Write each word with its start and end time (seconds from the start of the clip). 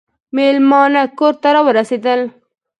مېلمانه 0.35 1.01
کور 1.17 1.33
ته 1.41 1.47
راورسېدل. 1.55 2.21